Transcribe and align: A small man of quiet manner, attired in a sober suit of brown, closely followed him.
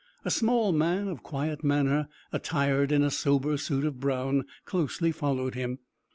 A 0.25 0.31
small 0.31 0.71
man 0.71 1.07
of 1.07 1.21
quiet 1.21 1.63
manner, 1.63 2.07
attired 2.33 2.91
in 2.91 3.03
a 3.03 3.11
sober 3.11 3.55
suit 3.55 3.85
of 3.85 3.99
brown, 3.99 4.45
closely 4.65 5.11
followed 5.11 5.53
him. 5.53 5.77